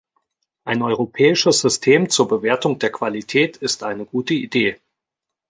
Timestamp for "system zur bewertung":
1.61-2.79